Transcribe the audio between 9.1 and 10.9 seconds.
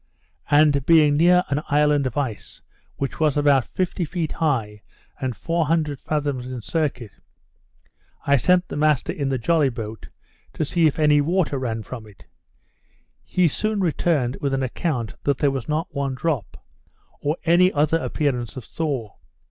in the jolly boat to see